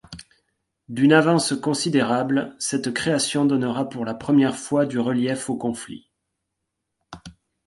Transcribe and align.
D’une 0.89 1.13
avancée 1.13 1.61
considérable, 1.61 2.55
cette 2.57 2.91
création 2.91 3.45
donnera 3.45 3.87
pour 3.87 4.03
la 4.03 4.15
première 4.15 4.55
fois 4.55 4.87
du 4.87 4.97
relief 4.97 5.47
au 5.47 5.57
conflit. 5.57 6.09